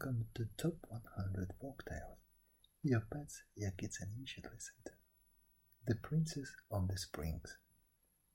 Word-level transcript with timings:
Welcome 0.00 0.26
to 0.36 0.46
Top 0.56 0.76
100 0.90 1.54
Folktales. 1.60 2.18
Your 2.84 3.02
pets, 3.12 3.42
your 3.56 3.72
kids, 3.72 3.98
and 4.00 4.12
you 4.16 4.26
should 4.26 4.44
listen 4.44 4.74
to. 4.84 4.92
The 5.88 5.96
Princess 5.96 6.54
of 6.70 6.86
the 6.86 6.96
Springs 6.96 7.56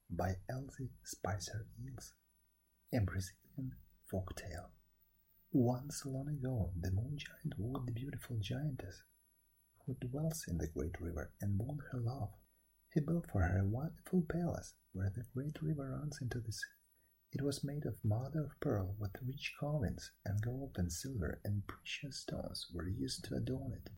by 0.10 0.36
Elsie 0.50 0.90
Spicer 1.06 1.66
Eells. 1.80 2.12
A 2.94 3.00
Brazilian 3.00 3.76
folktale. 4.12 4.72
Once 5.54 6.06
long 6.06 6.28
ago, 6.28 6.74
the 6.78 6.92
moon 6.92 7.18
giant 7.18 7.54
wooed 7.58 7.88
the 7.88 7.94
beautiful 7.94 8.36
giantess 8.42 9.04
who 9.86 9.96
dwells 10.02 10.44
in 10.50 10.58
the 10.58 10.68
great 10.68 11.00
river 11.00 11.32
and 11.40 11.58
won 11.58 11.78
her 11.94 12.00
love. 12.00 12.32
He 12.94 13.00
built 13.00 13.28
for 13.32 13.42
her 13.42 13.60
a 13.60 13.66
wonderful 13.66 14.26
palace 14.28 14.74
where 14.92 15.14
the 15.16 15.24
great 15.34 15.62
river 15.62 15.98
runs 15.98 16.20
into 16.22 16.42
the 16.42 16.52
sea. 16.52 16.83
It 17.36 17.42
was 17.42 17.64
made 17.64 17.88
of 17.88 18.06
mother 18.06 18.44
of 18.44 18.60
pearl 18.60 18.96
with 19.00 19.20
rich 19.24 19.56
carvings, 19.60 20.12
and 20.24 20.40
gold 20.40 20.76
and 20.78 20.94
silver 20.94 21.42
and 21.44 21.66
precious 21.66 22.20
stones 22.20 22.70
were 22.72 22.88
used 22.88 23.26
to 23.26 23.34
adorn 23.34 23.74
it. 23.74 23.90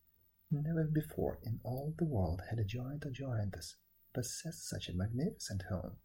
Never 0.50 0.84
before 0.84 1.38
in 1.42 1.60
all 1.62 1.92
the 1.98 2.06
world 2.06 2.40
had 2.48 2.58
a 2.58 2.64
giant 2.64 3.04
or 3.04 3.10
giantess 3.10 3.76
possessed 4.14 4.66
such 4.66 4.88
a 4.88 4.94
magnificent 4.94 5.64
home. 5.68 5.98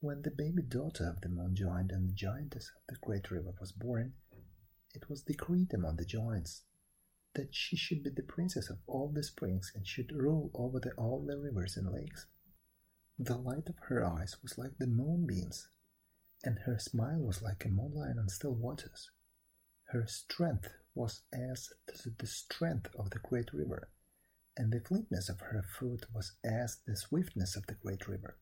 When 0.00 0.22
the 0.22 0.32
baby 0.32 0.62
daughter 0.62 1.08
of 1.08 1.20
the 1.20 1.28
moon 1.28 1.54
giant 1.54 1.92
and 1.92 2.08
the 2.08 2.14
giantess 2.14 2.72
of 2.74 2.82
the 2.88 3.00
great 3.00 3.30
river 3.30 3.54
was 3.60 3.70
born, 3.70 4.14
it 4.92 5.08
was 5.08 5.22
decreed 5.22 5.72
among 5.72 5.98
the 5.98 6.04
giants 6.04 6.64
that 7.34 7.54
she 7.54 7.76
should 7.76 8.02
be 8.02 8.10
the 8.10 8.24
princess 8.24 8.70
of 8.70 8.80
all 8.88 9.08
the 9.08 9.22
springs 9.22 9.70
and 9.72 9.86
should 9.86 10.10
rule 10.10 10.50
over 10.52 10.80
the, 10.80 10.90
all 10.94 11.24
the 11.24 11.38
rivers 11.38 11.76
and 11.76 11.92
lakes. 11.92 12.26
The 13.20 13.36
light 13.36 13.68
of 13.68 13.78
her 13.82 14.04
eyes 14.04 14.42
was 14.42 14.58
like 14.58 14.78
the 14.78 14.88
moonbeams, 14.88 15.68
and 16.44 16.58
her 16.60 16.78
smile 16.78 17.20
was 17.20 17.42
like 17.42 17.64
a 17.64 17.68
moonlight 17.68 18.16
on 18.18 18.28
still 18.28 18.54
waters. 18.54 19.10
Her 19.90 20.06
strength 20.06 20.72
was 20.94 21.22
as 21.32 21.72
the 22.18 22.26
strength 22.26 22.94
of 22.98 23.10
the 23.10 23.18
great 23.18 23.52
river, 23.52 23.90
and 24.56 24.72
the 24.72 24.80
fleetness 24.80 25.28
of 25.28 25.40
her 25.40 25.62
foot 25.62 26.06
was 26.14 26.32
as 26.44 26.78
the 26.86 26.96
swiftness 26.96 27.56
of 27.56 27.66
the 27.66 27.74
great 27.74 28.08
river. 28.08 28.38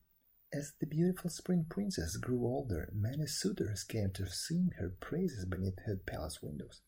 As 0.53 0.73
the 0.79 0.85
beautiful 0.85 1.29
spring 1.29 1.65
princess 1.67 2.15
grew 2.17 2.45
older, 2.45 2.89
many 2.93 3.27
suitors 3.27 3.83
came 3.83 4.11
to 4.11 4.27
sing 4.27 4.71
her 4.77 4.89
praises 4.89 5.45
beneath 5.45 5.79
her 5.85 5.97
palace 5.97 6.41
windows, 6.41 6.81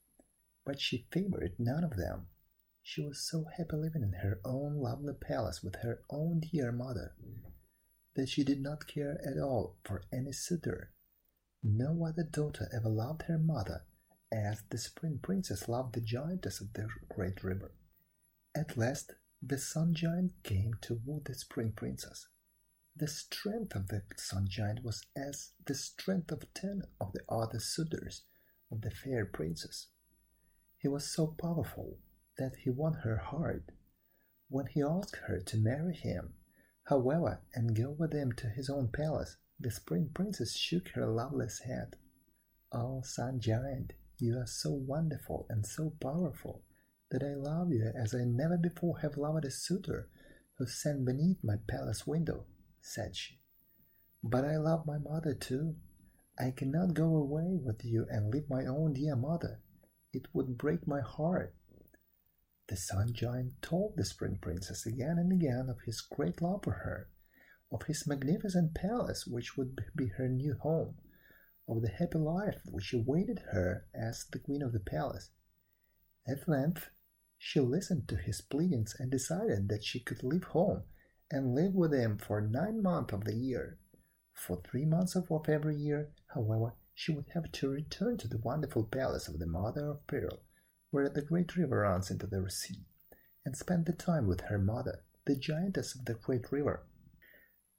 but 0.65 0.79
she 0.79 1.07
favored 1.11 1.59
none 1.59 1.83
of 1.83 1.97
them. 1.97 2.27
She 2.81 3.01
was 3.01 3.19
so 3.19 3.45
happy 3.57 3.75
living 3.75 4.03
in 4.03 4.13
her 4.21 4.39
own 4.45 4.75
lovely 4.77 5.13
palace 5.13 5.61
with 5.61 5.75
her 5.77 6.03
own 6.09 6.39
dear 6.39 6.71
mother 6.71 7.15
that 8.15 8.29
she 8.29 8.43
did 8.43 8.61
not 8.61 8.87
care 8.87 9.19
at 9.25 9.37
all 9.37 9.77
for 9.83 10.03
any 10.11 10.31
suitor 10.31 10.91
no 11.63 12.05
other 12.05 12.23
daughter 12.23 12.69
ever 12.73 12.89
loved 12.89 13.23
her 13.23 13.37
mother 13.37 13.83
as 14.31 14.63
the 14.69 14.77
spring 14.77 15.19
princess 15.21 15.67
loved 15.67 15.95
the 15.95 16.01
giantess 16.01 16.59
of 16.59 16.73
the 16.73 16.87
great 17.09 17.43
river. 17.43 17.71
At 18.55 18.77
last, 18.77 19.13
the 19.41 19.57
sun 19.57 19.93
giant 19.93 20.31
came 20.43 20.73
to 20.81 21.01
woo 21.05 21.21
the 21.23 21.35
spring 21.35 21.71
princess. 21.71 22.27
The 22.95 23.07
strength 23.07 23.75
of 23.75 23.87
the 23.87 24.01
sun 24.17 24.47
giant 24.49 24.83
was 24.83 25.03
as 25.15 25.51
the 25.65 25.75
strength 25.75 26.31
of 26.31 26.51
ten 26.53 26.81
of 26.99 27.13
the 27.13 27.21
other 27.29 27.59
suitors 27.59 28.23
of 28.71 28.81
the 28.81 28.89
fair 28.91 29.25
princess. 29.25 29.87
He 30.79 30.87
was 30.87 31.11
so 31.11 31.27
powerful 31.27 31.99
that 32.37 32.55
he 32.63 32.69
won 32.69 32.93
her 32.93 33.17
heart. 33.17 33.71
When 34.49 34.67
he 34.67 34.81
asked 34.81 35.17
her 35.27 35.39
to 35.39 35.57
marry 35.57 35.95
him, 35.95 36.33
however, 36.85 37.41
and 37.53 37.75
go 37.75 37.91
with 37.91 38.13
him 38.13 38.31
to 38.33 38.49
his 38.49 38.69
own 38.69 38.87
palace, 38.87 39.37
the 39.59 39.71
Spring 39.71 40.07
Princess 40.13 40.55
shook 40.55 40.89
her 40.89 41.07
loveless 41.07 41.59
head. 41.59 41.95
"Oh, 42.71 43.01
Sun 43.01 43.39
Giant, 43.39 43.93
you 44.19 44.37
are 44.37 44.45
so 44.45 44.71
wonderful 44.71 45.47
and 45.49 45.65
so 45.65 45.89
powerful 45.99 46.63
that 47.09 47.23
I 47.23 47.33
love 47.33 47.71
you 47.71 47.85
as 47.95 48.13
I 48.13 48.23
never 48.23 48.55
before 48.55 48.99
have 48.99 49.17
loved 49.17 49.45
a 49.45 49.49
suitor 49.49 50.09
who 50.57 50.67
sat 50.67 51.03
beneath 51.03 51.43
my 51.43 51.57
palace 51.57 52.05
window," 52.05 52.45
said 52.81 53.15
she. 53.15 53.39
"But 54.21 54.45
I 54.45 54.57
love 54.57 54.85
my 54.85 54.99
mother 54.99 55.33
too. 55.33 55.75
I 56.37 56.51
cannot 56.51 56.93
go 56.93 57.15
away 57.15 57.55
with 57.55 57.83
you 57.83 58.05
and 58.11 58.29
leave 58.29 58.49
my 58.49 58.67
own 58.67 58.93
dear 58.93 59.15
mother. 59.15 59.59
It 60.13 60.33
would 60.35 60.59
break 60.59 60.85
my 60.85 61.01
heart." 61.01 61.55
The 62.67 62.75
Sun 62.75 63.13
Giant 63.13 63.59
told 63.63 63.95
the 63.95 64.05
Spring 64.05 64.37
Princess 64.37 64.85
again 64.85 65.17
and 65.17 65.31
again 65.31 65.67
of 65.67 65.81
his 65.81 66.01
great 66.01 66.43
love 66.43 66.63
for 66.63 66.73
her 66.73 67.09
of 67.71 67.83
his 67.83 68.07
magnificent 68.07 68.73
palace, 68.73 69.27
which 69.27 69.57
would 69.57 69.83
be 69.95 70.07
her 70.07 70.27
new 70.27 70.53
home, 70.53 70.95
of 71.67 71.81
the 71.81 71.89
happy 71.89 72.17
life 72.17 72.61
which 72.65 72.93
awaited 72.93 73.39
her 73.51 73.85
as 73.93 74.25
the 74.31 74.39
queen 74.39 74.61
of 74.61 74.71
the 74.71 74.79
palace. 74.79 75.31
At 76.27 76.47
length, 76.47 76.89
she 77.37 77.59
listened 77.59 78.07
to 78.07 78.15
his 78.15 78.41
pleadings 78.41 78.95
and 78.97 79.11
decided 79.11 79.69
that 79.69 79.83
she 79.83 79.99
could 79.99 80.23
leave 80.23 80.45
home 80.45 80.83
and 81.29 81.53
live 81.53 81.73
with 81.73 81.93
him 81.93 82.17
for 82.17 82.41
nine 82.41 82.81
months 82.81 83.13
of 83.13 83.25
the 83.25 83.35
year. 83.35 83.77
For 84.33 84.61
three 84.61 84.85
months 84.85 85.15
of 85.15 85.29
every 85.49 85.75
year, 85.75 86.11
however, 86.33 86.73
she 86.93 87.11
would 87.11 87.29
have 87.33 87.51
to 87.51 87.69
return 87.69 88.17
to 88.17 88.27
the 88.27 88.39
wonderful 88.39 88.83
palace 88.83 89.27
of 89.27 89.39
the 89.39 89.45
Mother 89.45 89.87
of 89.89 90.07
Pearl, 90.07 90.39
where 90.89 91.09
the 91.09 91.21
great 91.21 91.55
river 91.55 91.81
runs 91.81 92.09
into 92.09 92.27
the 92.27 92.49
sea, 92.49 92.85
and 93.45 93.55
spend 93.55 93.85
the 93.85 93.93
time 93.93 94.25
with 94.25 94.41
her 94.41 94.57
mother, 94.57 95.03
the 95.25 95.35
giantess 95.35 95.93
of 95.95 96.05
the 96.05 96.13
great 96.13 96.51
river. 96.51 96.85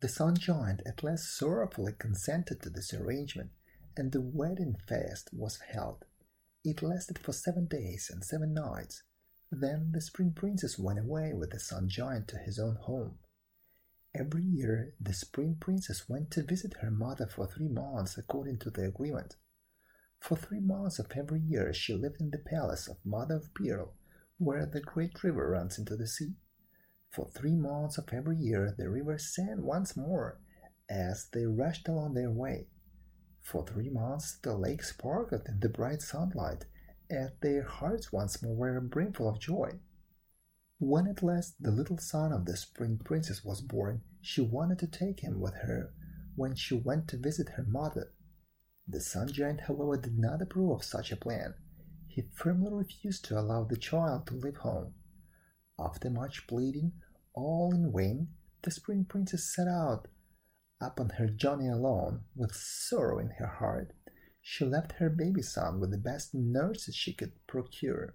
The 0.01 0.09
Sun 0.09 0.37
Giant 0.37 0.83
at 0.87 1.03
last 1.03 1.37
sorrowfully 1.37 1.93
consented 1.93 2.63
to 2.63 2.71
this 2.71 2.95
arrangement, 2.95 3.51
and 3.97 4.13
the 4.13 4.21
wedding 4.21 4.77
feast 4.87 5.31
was 5.33 5.59
held. 5.73 6.05
It 6.65 6.83
lasted 6.83 7.19
for 7.19 7.33
seven 7.33 7.67
days 7.67 8.09
and 8.09 8.25
seven 8.25 8.55
nights. 8.55 9.03
Then 9.51 9.91
the 9.91 10.01
Spring 10.01 10.33
Princess 10.33 10.79
went 10.79 11.01
away 11.01 11.33
with 11.33 11.51
the 11.51 11.59
Sun 11.59 11.89
Giant 11.89 12.29
to 12.29 12.39
his 12.39 12.61
own 12.61 12.77
home. 12.77 13.19
Every 14.15 14.45
year 14.45 14.95
the 15.01 15.13
Spring 15.13 15.57
Princess 15.59 16.09
went 16.09 16.31
to 16.31 16.43
visit 16.45 16.75
her 16.81 16.93
mother 16.93 17.27
for 17.27 17.49
three 17.49 17.69
months 17.69 18.17
according 18.17 18.59
to 18.61 18.71
the 18.71 18.85
agreement. 18.85 19.35
For 20.21 20.37
three 20.37 20.61
months 20.61 21.01
of 21.01 21.11
every 21.17 21.41
year 21.41 21.73
she 21.73 21.95
lived 21.95 22.21
in 22.21 22.31
the 22.31 22.39
palace 22.39 22.87
of 22.87 23.05
Mother 23.05 23.37
of 23.37 23.53
Pearl, 23.53 23.95
where 24.37 24.65
the 24.65 24.81
great 24.81 25.25
river 25.25 25.51
runs 25.51 25.77
into 25.77 25.97
the 25.97 26.07
sea. 26.07 26.35
For 27.11 27.29
three 27.31 27.57
months 27.57 27.99
of 27.99 28.13
every 28.13 28.37
year 28.37 28.75
the 28.77 28.91
river 28.91 29.19
sang 29.19 29.63
once 29.65 29.97
more 29.97 30.41
as 30.89 31.29
they 31.33 31.47
rushed 31.47 31.89
along 31.89 32.15
their 32.15 32.31
way. 32.31 32.69
For 33.41 33.67
three 33.67 33.89
months 33.89 34.39
the 34.43 34.57
lake 34.57 34.83
sparkled 34.83 35.49
in 35.49 35.61
the 35.61 35.69
bright 35.69 36.03
sunlight 36.03 36.67
and 37.11 37.33
their 37.41 37.63
hearts 37.63 38.13
once 38.13 38.43
more 38.43 38.55
were 38.55 38.81
brimful 38.81 39.29
of 39.29 39.41
joy. 39.41 39.81
When 40.79 41.07
at 41.09 41.23
last 41.23 41.55
the 41.61 41.71
little 41.71 41.99
son 41.99 42.33
of 42.33 42.45
the 42.45 42.57
Spring 42.57 42.99
Princess 42.99 43.45
was 43.45 43.63
born, 43.63 44.03
she 44.21 44.41
wanted 44.41 44.79
to 44.81 44.87
take 44.87 45.21
him 45.21 45.41
with 45.41 45.55
her 45.55 45.93
when 46.37 46.55
she 46.55 46.75
went 46.75 47.09
to 47.09 47.17
visit 47.17 47.49
her 47.51 47.65
mother. 47.65 48.13
The 48.87 49.01
Sun 49.01 49.29
Giant, 49.33 49.63
however, 49.63 49.97
did 49.97 50.19
not 50.19 50.41
approve 50.41 50.71
of 50.71 50.85
such 50.85 51.11
a 51.11 51.17
plan. 51.17 51.55
He 52.07 52.29
firmly 52.33 52.73
refused 52.73 53.25
to 53.27 53.39
allow 53.39 53.65
the 53.65 53.77
child 53.77 54.27
to 54.27 54.35
leave 54.35 54.59
home. 54.59 54.95
After 55.81 56.11
much 56.11 56.47
pleading, 56.49 56.93
all 57.35 57.73
in 57.73 57.93
vain, 57.93 58.29
the 58.63 58.71
Spring 58.71 59.05
Princess 59.05 59.55
set 59.55 59.69
out 59.69 60.09
upon 60.81 61.11
her 61.11 61.29
journey 61.29 61.69
alone, 61.69 62.25
with 62.35 62.55
sorrow 62.55 63.19
in 63.19 63.31
her 63.39 63.47
heart. 63.47 63.93
She 64.41 64.65
left 64.65 64.93
her 64.93 65.09
baby 65.09 65.43
son 65.43 65.79
with 65.79 65.91
the 65.91 65.99
best 65.99 66.35
nurses 66.35 66.97
she 66.97 67.13
could 67.13 67.33
procure. 67.47 68.15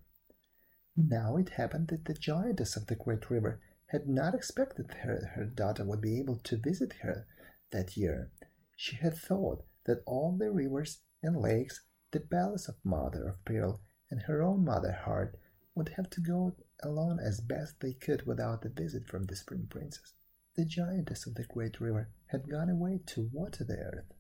Now 0.98 1.38
it 1.38 1.50
happened 1.50 1.88
that 1.88 2.06
the 2.06 2.14
giantess 2.14 2.76
of 2.76 2.88
the 2.88 2.96
great 2.96 3.30
river 3.30 3.62
had 3.88 4.10
not 4.10 4.36
expected 4.36 4.92
her, 5.02 5.32
her 5.36 5.46
daughter 5.46 5.86
would 5.86 6.02
be 6.02 6.20
able 6.20 6.38
to 6.38 6.58
visit 6.58 6.94
her 7.02 7.28
that 7.72 7.96
year. 7.96 8.32
She 8.76 8.98
had 8.98 9.16
thought 9.16 9.66
that 9.86 10.04
all 10.06 10.36
the 10.38 10.52
rivers 10.52 11.00
and 11.22 11.38
lakes, 11.38 11.86
the 12.12 12.20
palace 12.20 12.68
of 12.68 12.76
Mother 12.84 13.28
of 13.28 13.46
Pearl, 13.46 13.82
and 14.12 14.24
her 14.24 14.42
own 14.42 14.66
mother 14.66 14.92
heart 14.92 15.40
would 15.76 15.90
have 15.90 16.10
to 16.12 16.22
go 16.22 16.56
alone 16.82 17.20
as 17.20 17.42
best 17.42 17.80
they 17.80 17.94
could 17.94 18.26
without 18.26 18.66
a 18.66 18.70
visit 18.70 19.08
from 19.08 19.26
the 19.26 19.36
Spring 19.36 19.68
Princess. 19.70 20.14
The 20.56 20.66
giantess 20.66 21.26
of 21.26 21.36
the 21.36 21.46
great 21.46 21.80
river 21.80 22.10
had 22.28 22.50
gone 22.50 22.70
away 22.70 23.02
to 23.08 23.30
water 23.32 23.64
the 23.64 23.78
earth. 23.78 24.14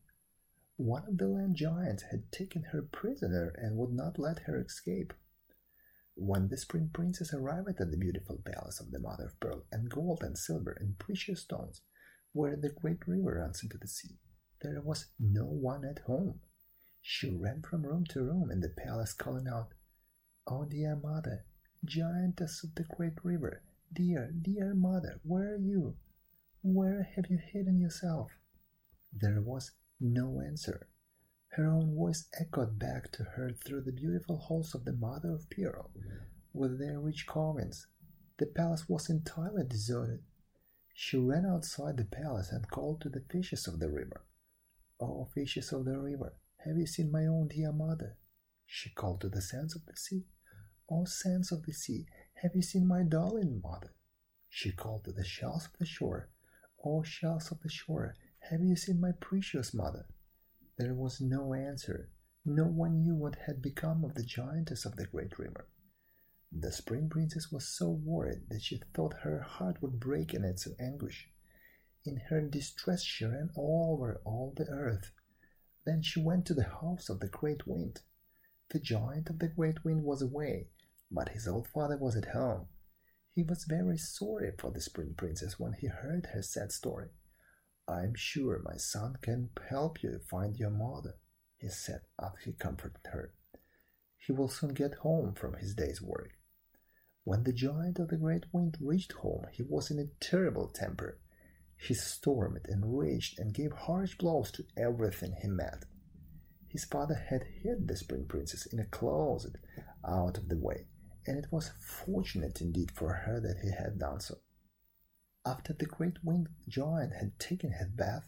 One 0.77 1.07
of 1.07 1.17
the 1.17 1.27
land 1.27 1.55
giants 1.55 2.03
had 2.03 2.31
taken 2.31 2.63
her 2.71 2.81
prisoner 2.81 3.53
and 3.57 3.77
would 3.77 3.93
not 3.93 4.17
let 4.17 4.39
her 4.39 4.59
escape. 4.59 5.13
When 6.15 6.47
the 6.47 6.57
Spring 6.57 6.89
Princess 6.93 7.33
arrived 7.33 7.69
at 7.69 7.91
the 7.91 7.97
beautiful 7.97 8.41
palace 8.43 8.79
of 8.79 8.91
the 8.91 8.99
Mother 8.99 9.25
of 9.25 9.39
Pearl, 9.39 9.65
and 9.71 9.89
gold 9.89 10.23
and 10.23 10.37
silver 10.37 10.71
and 10.79 10.97
precious 10.97 11.41
stones, 11.41 11.81
where 12.31 12.55
the 12.55 12.69
great 12.69 13.07
river 13.07 13.39
runs 13.39 13.61
into 13.63 13.77
the 13.77 13.87
sea, 13.87 14.17
there 14.61 14.81
was 14.81 15.07
no 15.19 15.45
one 15.45 15.85
at 15.85 15.99
home. 15.99 16.39
She 17.01 17.29
ran 17.29 17.61
from 17.61 17.85
room 17.85 18.05
to 18.05 18.23
room 18.23 18.49
in 18.49 18.61
the 18.61 18.69
palace, 18.69 19.13
calling 19.13 19.47
out, 19.47 19.73
Oh, 20.47 20.65
dear 20.65 20.95
mother, 20.95 21.45
giantess 21.85 22.63
of 22.63 22.75
the 22.75 22.83
great 22.83 23.23
river, 23.23 23.61
dear, 23.91 24.31
dear 24.41 24.73
mother, 24.73 25.19
where 25.23 25.53
are 25.53 25.57
you? 25.57 25.95
Where 26.61 27.03
have 27.15 27.25
you 27.29 27.37
hidden 27.37 27.79
yourself? 27.79 28.31
There 29.11 29.41
was 29.41 29.71
no 29.99 30.41
answer. 30.41 30.87
Her 31.49 31.67
own 31.67 31.93
voice 31.95 32.25
echoed 32.39 32.79
back 32.79 33.11
to 33.11 33.23
her 33.23 33.51
through 33.51 33.81
the 33.81 33.91
beautiful 33.91 34.37
halls 34.37 34.73
of 34.73 34.85
the 34.85 34.93
Mother 34.93 35.31
of 35.31 35.49
Pearl, 35.49 35.91
with 36.53 36.79
their 36.79 36.99
rich 36.99 37.27
carvings. 37.27 37.87
The 38.37 38.47
palace 38.47 38.89
was 38.89 39.09
entirely 39.09 39.63
deserted. 39.63 40.23
She 40.95 41.17
ran 41.17 41.45
outside 41.45 41.97
the 41.97 42.05
palace 42.05 42.51
and 42.51 42.69
called 42.69 43.01
to 43.01 43.09
the 43.09 43.23
fishes 43.29 43.67
of 43.67 43.79
the 43.79 43.89
river. 43.89 44.25
Oh, 44.99 45.25
fishes 45.25 45.71
of 45.73 45.85
the 45.85 45.99
river, 45.99 46.33
have 46.65 46.77
you 46.77 46.87
seen 46.87 47.11
my 47.11 47.25
own 47.25 47.49
dear 47.49 47.71
mother? 47.71 48.17
She 48.65 48.89
called 48.89 49.21
to 49.21 49.29
the 49.29 49.41
sands 49.41 49.75
of 49.75 49.85
the 49.85 49.95
sea. 49.95 50.25
Oh, 50.89 51.05
sands 51.05 51.51
of 51.51 51.63
the 51.63 51.73
sea, 51.73 52.05
have 52.41 52.55
you 52.55 52.61
seen 52.61 52.87
my 52.87 53.03
darling 53.03 53.61
mother? 53.63 53.93
She 54.49 54.71
called 54.71 55.05
to 55.05 55.11
the 55.11 55.23
shells 55.23 55.65
of 55.65 55.77
the 55.79 55.85
shore. 55.85 56.29
Oh, 56.83 57.03
shells 57.03 57.51
of 57.51 57.61
the 57.61 57.69
shore, 57.69 58.15
have 58.49 58.61
you 58.61 58.75
seen 58.75 58.99
my 58.99 59.13
precious 59.13 59.73
mother? 59.73 60.05
There 60.77 60.93
was 60.93 61.21
no 61.21 61.53
answer. 61.53 62.09
No 62.45 62.65
one 62.65 63.01
knew 63.01 63.15
what 63.15 63.35
had 63.47 63.61
become 63.61 64.03
of 64.03 64.15
the 64.15 64.23
giantess 64.23 64.85
of 64.85 64.97
the 64.97 65.07
great 65.07 65.39
river. 65.39 65.69
The 66.51 66.71
spring 66.71 67.09
princess 67.09 67.51
was 67.51 67.67
so 67.67 67.89
worried 67.89 68.49
that 68.49 68.61
she 68.61 68.81
thought 68.93 69.21
her 69.21 69.39
heart 69.39 69.81
would 69.81 69.99
break 69.99 70.33
in 70.33 70.43
its 70.43 70.67
anguish. 70.79 71.29
In 72.05 72.17
her 72.29 72.41
distress 72.41 73.01
she 73.01 73.25
ran 73.25 73.49
all 73.55 73.93
over 73.93 74.21
all 74.25 74.53
the 74.55 74.67
earth. 74.67 75.11
Then 75.85 76.01
she 76.01 76.21
went 76.21 76.45
to 76.47 76.53
the 76.53 76.69
house 76.69 77.09
of 77.09 77.21
the 77.21 77.29
great 77.29 77.65
wind. 77.65 78.01
The 78.73 78.79
giant 78.79 79.29
of 79.29 79.37
the 79.37 79.49
great 79.49 79.85
wind 79.85 80.03
was 80.03 80.23
away, 80.23 80.69
but 81.11 81.29
his 81.29 81.47
old 81.47 81.67
father 81.67 81.95
was 81.95 82.15
at 82.15 82.33
home. 82.33 82.69
He 83.35 83.43
was 83.43 83.65
very 83.65 83.99
sorry 83.99 84.51
for 84.57 84.71
the 84.71 84.81
spring 84.81 85.13
princess 85.15 85.59
when 85.59 85.73
he 85.73 85.85
heard 85.85 86.25
her 86.33 86.41
sad 86.41 86.71
story. 86.71 87.09
I'm 87.87 88.15
sure 88.15 88.63
my 88.65 88.77
son 88.77 89.17
can 89.21 89.51
help 89.69 90.01
you 90.01 90.19
find 90.27 90.57
your 90.57 90.71
mother, 90.71 91.17
he 91.59 91.69
said 91.69 92.01
after 92.19 92.39
he 92.45 92.53
comforted 92.53 93.05
her. 93.11 93.35
He 94.17 94.31
will 94.31 94.49
soon 94.49 94.73
get 94.73 94.95
home 94.95 95.35
from 95.35 95.53
his 95.53 95.75
day's 95.75 96.01
work. 96.01 96.31
When 97.25 97.43
the 97.43 97.53
giant 97.53 97.99
of 97.99 98.07
the 98.07 98.17
great 98.17 98.51
wind 98.51 98.79
reached 98.81 99.11
home, 99.11 99.45
he 99.51 99.61
was 99.61 99.91
in 99.91 99.99
a 99.99 100.07
terrible 100.19 100.67
temper. 100.67 101.19
He 101.77 101.93
stormed 101.93 102.65
and 102.65 102.97
raged 102.97 103.37
and 103.37 103.53
gave 103.53 103.71
harsh 103.71 104.17
blows 104.17 104.49
to 104.53 104.65
everything 104.75 105.35
he 105.39 105.47
met. 105.47 105.85
His 106.73 106.85
father 106.85 107.13
had 107.13 107.43
hid 107.43 107.87
the 107.87 107.95
spring 107.95 108.25
princess 108.25 108.65
in 108.65 108.79
a 108.79 108.85
closet 108.87 109.57
out 110.03 110.39
of 110.39 110.49
the 110.49 110.57
way, 110.57 110.87
and 111.27 111.37
it 111.37 111.51
was 111.51 111.69
fortunate 111.69 112.61
indeed 112.61 112.89
for 112.89 113.13
her 113.13 113.39
that 113.41 113.59
he 113.59 113.69
had 113.69 113.99
done 113.99 114.19
so. 114.19 114.39
After 115.45 115.73
the 115.73 115.85
great 115.85 116.23
winged 116.23 116.49
giant 116.67 117.13
had 117.13 117.37
taken 117.37 117.73
his 117.73 117.89
bath 117.89 118.27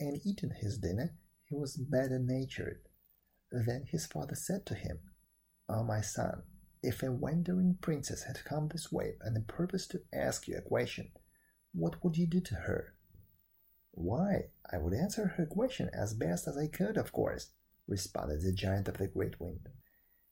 and 0.00 0.20
eaten 0.26 0.50
his 0.50 0.78
dinner, 0.78 1.16
he 1.44 1.54
was 1.54 1.76
better 1.76 2.18
natured. 2.18 2.88
Then 3.52 3.84
his 3.84 4.04
father 4.04 4.34
said 4.34 4.66
to 4.66 4.74
him, 4.74 4.98
"Ah, 5.68 5.78
oh, 5.78 5.84
my 5.84 6.00
son, 6.00 6.42
if 6.82 7.04
a 7.04 7.12
wandering 7.12 7.78
princess 7.80 8.24
had 8.24 8.44
come 8.44 8.66
this 8.66 8.90
way 8.90 9.16
and 9.20 9.36
a 9.36 9.40
purpose 9.42 9.86
to 9.88 10.02
ask 10.12 10.48
you 10.48 10.56
a 10.56 10.60
question, 10.60 11.12
what 11.72 12.02
would 12.02 12.16
you 12.16 12.26
do 12.26 12.40
to 12.40 12.56
her? 12.56 12.96
Why, 13.92 14.50
I 14.72 14.78
would 14.78 14.92
answer 14.92 15.28
her 15.28 15.46
question 15.46 15.88
as 15.92 16.14
best 16.14 16.48
as 16.48 16.56
I 16.56 16.66
could, 16.66 16.96
of 16.96 17.12
course, 17.12 17.52
responded 17.88 18.42
the 18.42 18.52
giant 18.52 18.88
of 18.88 18.98
the 18.98 19.06
great 19.06 19.40
wind. 19.40 19.68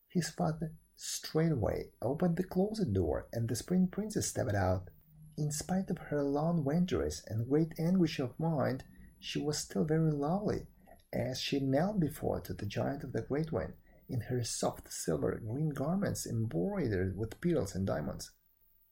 His 0.09 0.29
father 0.31 0.73
straightway 0.97 1.91
opened 2.01 2.37
the 2.37 2.45
closet 2.45 2.93
door, 2.93 3.29
and 3.33 3.49
the 3.49 3.57
spring 3.57 3.89
princess 3.89 4.29
stepped 4.29 4.55
out. 4.55 4.91
In 5.37 5.51
spite 5.51 5.91
of 5.91 5.99
her 5.99 6.23
long 6.23 6.65
wanderings 6.65 7.23
and 7.27 7.49
great 7.49 7.75
anguish 7.79 8.21
of 8.21 8.39
mind, 8.39 8.85
she 9.19 9.41
was 9.41 9.59
still 9.59 9.85
very 9.85 10.13
lovely, 10.13 10.67
as 11.13 11.41
she 11.41 11.61
knelt 11.61 11.99
before 11.99 12.41
to 12.41 12.55
the 12.55 12.67
giant 12.67 13.03
of 13.05 13.13
the 13.13 13.23
great 13.23 13.51
wind 13.53 13.75
in 14.09 14.21
her 14.21 14.45
soft 14.45 14.93
silver 14.93 15.41
green 15.45 15.71
garments 15.71 16.27
embroidered 16.27 17.17
with 17.17 17.41
pearls 17.41 17.75
and 17.75 17.87
diamonds. 17.87 18.31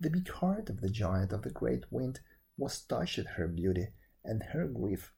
The 0.01 0.11
big 0.11 0.29
heart 0.29 0.71
of 0.71 0.81
the 0.81 0.91
giant 0.91 1.33
of 1.33 1.43
the 1.43 1.51
great 1.51 1.85
wind 1.93 2.21
was 2.57 2.81
touched 2.81 3.19
at 3.19 3.35
her 3.37 3.47
beauty 3.47 3.89
and 4.25 4.43
her 4.53 4.67
grief. 4.67 5.13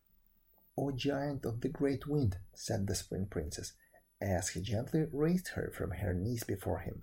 O 0.77 0.91
giant 0.91 1.45
of 1.45 1.61
the 1.61 1.69
great 1.69 2.07
wind, 2.07 2.39
said 2.53 2.87
the 2.87 2.95
spring 2.95 3.27
princess, 3.27 3.75
as 4.21 4.49
he 4.51 4.61
gently 4.61 5.07
raised 5.13 5.49
her 5.49 5.71
from 5.71 5.93
her 5.93 6.13
knees 6.13 6.43
before 6.43 6.81
him. 6.81 7.03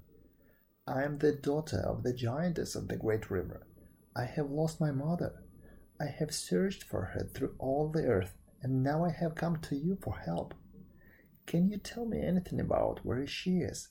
I 0.85 1.03
am 1.03 1.19
the 1.19 1.31
daughter 1.31 1.77
of 1.77 2.03
the 2.03 2.13
giantess 2.13 2.75
of 2.75 2.87
the 2.87 2.97
great 2.97 3.31
river. 3.31 3.65
I 4.15 4.25
have 4.25 4.51
lost 4.51 4.81
my 4.81 4.91
mother. 4.91 5.43
I 5.99 6.07
have 6.07 6.33
searched 6.33 6.83
for 6.83 7.05
her 7.05 7.23
through 7.23 7.55
all 7.59 7.89
the 7.89 8.05
earth, 8.05 8.35
and 8.61 8.83
now 8.83 9.05
I 9.05 9.11
have 9.11 9.35
come 9.35 9.57
to 9.61 9.75
you 9.75 9.97
for 10.01 10.17
help. 10.17 10.53
Can 11.45 11.69
you 11.69 11.77
tell 11.77 12.05
me 12.05 12.21
anything 12.21 12.59
about 12.59 13.05
where 13.05 13.25
she 13.25 13.59
is, 13.59 13.89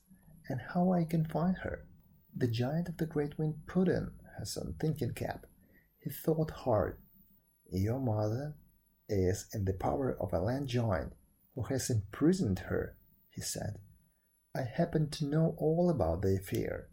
and 0.48 0.60
how 0.60 0.92
I 0.92 1.04
can 1.04 1.24
find 1.24 1.56
her? 1.58 1.86
The 2.36 2.48
giant 2.48 2.88
of 2.88 2.98
the 2.98 3.06
great 3.06 3.38
wind 3.38 3.66
put 3.66 3.88
in 3.88 4.10
his 4.38 4.56
unthinking 4.56 5.14
cap. 5.14 5.46
He 5.98 6.10
thought 6.10 6.50
hard. 6.50 6.98
Your 7.70 8.00
mother 8.00 8.56
is 9.10 9.48
in 9.52 9.66
the 9.66 9.74
power 9.74 10.16
of 10.18 10.32
a 10.32 10.40
land 10.40 10.68
giant 10.68 11.12
who 11.54 11.64
has 11.64 11.90
imprisoned 11.90 12.60
her, 12.70 12.96
he 13.28 13.42
said. 13.42 13.78
I 14.56 14.62
happen 14.62 15.10
to 15.10 15.26
know 15.26 15.54
all 15.58 15.90
about 15.90 16.22
the 16.22 16.36
affair. 16.36 16.88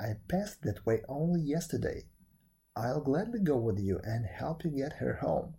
I 0.00 0.18
passed 0.28 0.62
that 0.62 0.86
way 0.86 1.02
only 1.08 1.40
yesterday 1.40 2.04
I'll 2.78 3.00
gladly 3.00 3.40
go 3.40 3.56
with 3.56 3.80
you 3.80 3.98
and 4.04 4.24
help 4.24 4.64
you 4.64 4.70
get 4.70 4.94
her 4.94 5.14
home. 5.14 5.54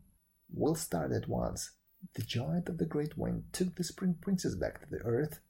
We'll 0.49 0.75
start 0.75 1.11
at 1.11 1.27
once. 1.27 1.71
The 2.13 2.21
giant 2.21 2.69
of 2.69 2.77
the 2.77 2.85
great 2.85 3.17
wind 3.17 3.43
took 3.51 3.75
the 3.75 3.83
spring 3.83 4.15
princess 4.21 4.55
back 4.55 4.79
to 4.79 4.89
the 4.89 5.03
earth 5.03 5.41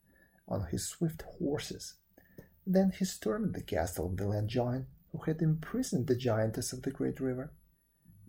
on 0.47 0.65
his 0.71 0.87
swift 0.87 1.21
horses. 1.37 1.93
Then 2.65 2.91
he 2.97 3.05
stormed 3.05 3.53
the 3.53 3.61
castle 3.61 4.07
of 4.07 4.17
the 4.17 4.25
land 4.25 4.49
giant 4.49 4.87
who 5.11 5.19
had 5.19 5.43
imprisoned 5.43 6.07
the 6.07 6.15
giantess 6.15 6.73
of 6.73 6.81
the 6.81 6.89
great 6.89 7.19
river. 7.19 7.53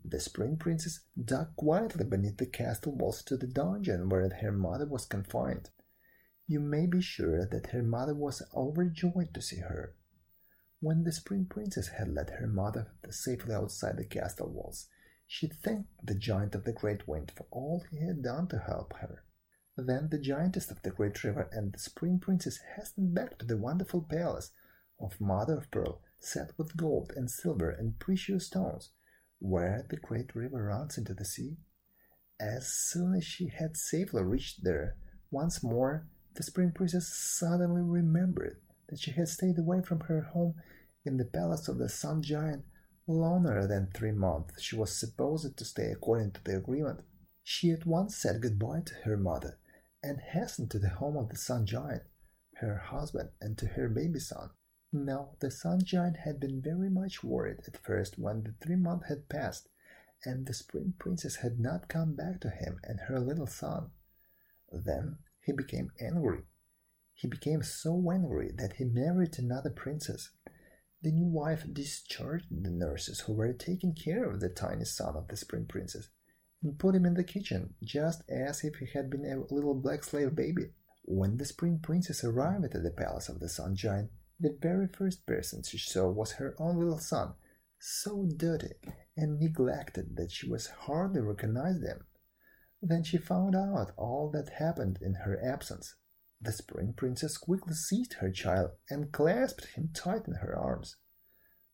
The 0.04 0.20
spring 0.20 0.56
princess 0.56 1.00
dug 1.22 1.54
quietly 1.56 2.04
beneath 2.04 2.38
the 2.38 2.46
castle 2.46 2.92
walls 2.92 3.22
to 3.24 3.36
the 3.36 3.46
dungeon 3.46 4.08
where 4.08 4.28
her 4.28 4.52
mother 4.52 4.86
was 4.86 5.06
confined. 5.06 5.70
You 6.46 6.60
may 6.60 6.86
be 6.86 7.00
sure 7.00 7.46
that 7.46 7.68
her 7.68 7.82
mother 7.82 8.14
was 8.14 8.42
overjoyed 8.54 9.32
to 9.34 9.42
see 9.42 9.58
her. 9.58 9.94
When 10.80 11.04
the 11.04 11.12
spring 11.12 11.44
princess 11.44 11.88
had 11.88 12.14
led 12.14 12.30
her 12.30 12.46
mother 12.46 12.90
safely 13.10 13.54
outside 13.54 13.98
the 13.98 14.04
castle 14.04 14.48
walls, 14.48 14.88
she 15.26 15.46
thanked 15.46 16.06
the 16.06 16.14
giant 16.14 16.54
of 16.54 16.64
the 16.64 16.72
great 16.72 17.06
wind 17.06 17.30
for 17.30 17.46
all 17.50 17.84
he 17.90 17.98
had 17.98 18.22
done 18.22 18.48
to 18.48 18.58
help 18.58 18.94
her. 18.94 19.22
Then 19.76 20.08
the 20.08 20.18
giantess 20.18 20.70
of 20.70 20.82
the 20.82 20.90
great 20.90 21.22
river 21.22 21.48
and 21.52 21.72
the 21.72 21.78
spring 21.78 22.18
princess 22.18 22.58
hastened 22.76 23.14
back 23.14 23.38
to 23.38 23.46
the 23.46 23.56
wonderful 23.56 24.02
palace 24.02 24.50
of 24.98 25.20
Mother 25.20 25.54
of 25.58 25.70
Pearl, 25.70 26.02
set 26.18 26.56
with 26.58 26.76
gold 26.76 27.12
and 27.14 27.30
silver 27.30 27.70
and 27.70 27.98
precious 27.98 28.46
stones, 28.46 28.90
where 29.40 29.84
the 29.88 29.96
great 29.96 30.34
river 30.36 30.64
runs 30.66 30.96
into 30.96 31.14
the 31.14 31.24
sea. 31.24 31.56
As 32.38 32.72
soon 32.72 33.14
as 33.14 33.24
she 33.24 33.48
had 33.48 33.76
safely 33.76 34.22
reached 34.22 34.62
there, 34.62 34.96
once 35.30 35.62
more 35.62 36.06
the 36.34 36.42
spring 36.42 36.72
princess 36.72 37.12
suddenly 37.12 37.82
remembered 37.82 38.60
that 38.88 39.00
she 39.00 39.10
had 39.10 39.28
stayed 39.28 39.58
away 39.58 39.82
from 39.82 40.00
her 40.00 40.22
home 40.22 40.54
in 41.04 41.16
the 41.16 41.24
palace 41.24 41.68
of 41.68 41.78
the 41.78 41.88
Sun 41.88 42.22
Giant 42.22 42.64
longer 43.06 43.66
than 43.66 43.88
three 43.92 44.12
months 44.12 44.62
she 44.62 44.76
was 44.76 44.96
supposed 44.96 45.56
to 45.56 45.64
stay 45.64 45.90
according 45.90 46.30
to 46.32 46.44
the 46.44 46.56
agreement. 46.56 47.00
She 47.42 47.70
at 47.70 47.86
once 47.86 48.16
said 48.16 48.42
goodbye 48.42 48.82
to 48.86 48.94
her 49.04 49.16
mother 49.16 49.58
and 50.02 50.20
hastened 50.20 50.70
to 50.70 50.78
the 50.78 50.88
home 50.90 51.16
of 51.16 51.28
the 51.28 51.36
Sun 51.36 51.66
Giant, 51.66 52.02
her 52.56 52.76
husband, 52.76 53.30
and 53.40 53.58
to 53.58 53.66
her 53.66 53.88
baby 53.88 54.20
son. 54.20 54.50
Now, 54.92 55.36
the 55.40 55.50
Sun 55.50 55.84
Giant 55.84 56.18
had 56.18 56.40
been 56.40 56.60
very 56.60 56.90
much 56.90 57.22
worried 57.22 57.60
at 57.66 57.76
first 57.76 58.18
when 58.18 58.42
the 58.42 58.54
three 58.60 58.76
months 58.76 59.08
had 59.08 59.28
passed 59.28 59.68
and 60.24 60.46
the 60.46 60.54
Spring 60.54 60.94
Princess 60.98 61.36
had 61.36 61.58
not 61.58 61.88
come 61.88 62.14
back 62.14 62.40
to 62.40 62.50
him 62.50 62.80
and 62.84 63.00
her 63.00 63.20
little 63.20 63.46
son. 63.46 63.90
Then 64.72 65.18
he 65.40 65.52
became 65.52 65.92
angry 66.00 66.44
he 67.20 67.28
became 67.28 67.62
so 67.62 68.10
angry 68.10 68.50
that 68.56 68.74
he 68.74 68.84
married 68.84 69.38
another 69.38 69.68
princess. 69.68 70.30
The 71.02 71.12
new 71.12 71.26
wife 71.26 71.66
discharged 71.70 72.46
the 72.50 72.70
nurses 72.70 73.20
who 73.20 73.34
were 73.34 73.52
taking 73.52 73.94
care 73.94 74.24
of 74.24 74.40
the 74.40 74.48
tiny 74.48 74.86
son 74.86 75.16
of 75.16 75.28
the 75.28 75.36
spring 75.36 75.66
princess 75.66 76.08
and 76.62 76.78
put 76.78 76.94
him 76.94 77.04
in 77.04 77.12
the 77.12 77.24
kitchen 77.24 77.74
just 77.84 78.22
as 78.30 78.64
if 78.64 78.76
he 78.76 78.86
had 78.86 79.10
been 79.10 79.26
a 79.26 79.52
little 79.52 79.74
black 79.74 80.02
slave 80.02 80.34
baby. 80.34 80.70
When 81.04 81.36
the 81.36 81.44
spring 81.44 81.78
princess 81.82 82.24
arrived 82.24 82.64
at 82.64 82.82
the 82.82 82.90
palace 82.90 83.28
of 83.28 83.38
the 83.38 83.50
sun 83.50 83.76
giant, 83.76 84.10
the 84.40 84.56
very 84.60 84.88
first 84.88 85.26
person 85.26 85.62
she 85.62 85.76
saw 85.76 86.08
was 86.08 86.32
her 86.32 86.54
own 86.58 86.78
little 86.78 86.98
son, 86.98 87.34
so 87.78 88.26
dirty 88.36 88.72
and 89.16 89.38
neglected 89.38 90.16
that 90.16 90.32
she 90.32 90.48
was 90.48 90.66
hardly 90.66 91.20
recognized 91.20 91.84
him. 91.84 92.06
Then 92.80 93.04
she 93.04 93.18
found 93.18 93.54
out 93.54 93.92
all 93.98 94.30
that 94.30 94.54
happened 94.54 94.98
in 95.02 95.14
her 95.26 95.38
absence. 95.44 95.94
The 96.40 96.52
spring 96.52 96.94
princess 96.96 97.36
quickly 97.36 97.74
seized 97.74 98.14
her 98.14 98.30
child 98.30 98.70
and 98.88 99.12
clasped 99.12 99.66
him 99.74 99.90
tight 99.92 100.26
in 100.26 100.34
her 100.36 100.56
arms. 100.56 100.96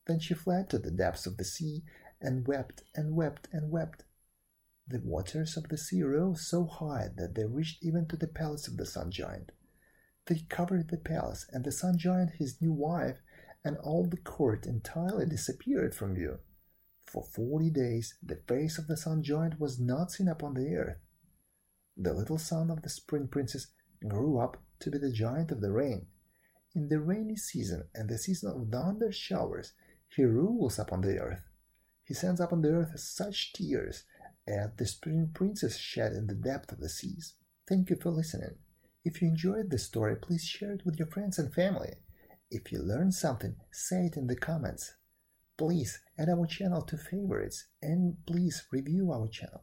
Then 0.07 0.19
she 0.19 0.35
fled 0.35 0.69
to 0.71 0.79
the 0.79 0.91
depths 0.91 1.27
of 1.27 1.37
the 1.37 1.45
sea 1.45 1.85
and 2.21 2.49
wept 2.49 2.83
and 2.97 3.15
wept 3.15 3.47
and 3.53 3.71
wept. 3.71 4.03
The 4.89 5.01
waters 5.05 5.57
of 5.57 5.69
the 5.69 5.79
sea 5.79 6.03
rose 6.03 6.49
so 6.49 6.65
high 6.65 7.11
that 7.17 7.37
they 7.37 7.45
reached 7.45 7.85
even 7.85 8.07
to 8.09 8.17
the 8.17 8.27
palace 8.27 8.67
of 8.67 8.77
the 8.77 8.87
Sun 8.87 9.13
Giant. 9.13 9.53
They 10.27 10.45
covered 10.49 10.89
the 10.89 10.99
palace, 10.99 11.47
and 11.53 11.65
the 11.65 11.73
Sun 11.73 11.99
Giant, 11.99 12.33
his 12.39 12.61
new 12.61 12.73
wife, 12.73 13.19
and 13.65 13.77
all 13.79 14.07
the 14.07 14.17
court 14.17 14.67
entirely 14.67 15.27
disappeared 15.27 15.95
from 15.95 16.15
view. 16.15 16.39
For 17.05 17.23
forty 17.23 17.71
days 17.71 18.15
the 18.23 18.37
face 18.49 18.79
of 18.79 18.89
the 18.89 18.97
Sun 18.97 19.23
Giant 19.23 19.61
was 19.61 19.79
not 19.79 20.11
seen 20.11 20.29
upon 20.29 20.55
the 20.55 20.75
earth. 20.75 20.99
The 21.97 22.13
little 22.13 22.39
son 22.39 22.71
of 22.71 22.83
the 22.83 22.89
Spring 22.89 23.29
Princess 23.29 23.69
grew 24.07 24.39
up 24.39 24.63
to 24.81 24.91
be 24.91 24.99
the 24.99 25.13
Giant 25.13 25.51
of 25.51 25.61
the 25.61 25.73
Rain. 25.73 26.07
In 26.75 26.89
the 26.89 27.01
rainy 27.01 27.37
season 27.37 27.85
and 27.95 28.09
the 28.09 28.19
season 28.19 28.51
of 28.51 28.69
thunder 28.69 29.11
showers, 29.11 29.73
he 30.09 30.25
rules 30.25 30.79
upon 30.79 31.01
the 31.01 31.19
earth. 31.19 31.43
He 32.05 32.15
sends 32.15 32.41
upon 32.41 32.63
the 32.63 32.71
earth 32.71 32.99
such 32.99 33.53
tears 33.53 34.05
as 34.47 34.71
the 34.77 34.87
Spring 34.87 35.31
Princess 35.33 35.77
shed 35.77 36.13
in 36.13 36.27
the 36.27 36.35
depth 36.35 36.73
of 36.73 36.81
the 36.81 36.89
seas. 36.89 37.35
Thank 37.67 37.91
you 37.91 37.97
for 37.97 38.11
listening. 38.11 38.57
If 39.07 39.23
you 39.23 39.29
enjoyed 39.29 39.71
this 39.71 39.85
story, 39.85 40.17
please 40.17 40.45
share 40.45 40.73
it 40.73 40.85
with 40.85 40.99
your 40.99 41.07
friends 41.07 41.39
and 41.39 41.55
family. 41.55 41.93
If 42.51 42.73
you 42.73 42.81
learned 42.81 43.15
something, 43.15 43.55
say 43.71 44.07
it 44.07 44.17
in 44.17 44.27
the 44.27 44.35
comments. 44.35 44.97
Please 45.57 46.01
add 46.19 46.29
our 46.29 46.45
channel 46.45 46.83
to 46.83 46.97
favorites 46.97 47.69
and 47.81 48.17
please 48.27 48.67
review 48.73 49.13
our 49.13 49.29
channel. 49.29 49.63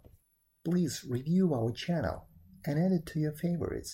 Please 0.63 1.05
review 1.09 1.53
our 1.53 1.73
channel 1.73 2.29
and 2.65 2.79
add 2.79 2.93
it 2.93 3.05
to 3.07 3.19
your 3.19 3.33
favorites. 3.33 3.91